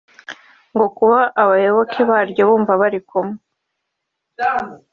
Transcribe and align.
ngo 0.73 0.87
kuba 0.97 1.19
abayoboke 1.43 2.01
baryo 2.09 2.41
bumva 2.49 2.73
bari 2.81 2.99
kumwe 3.09 3.37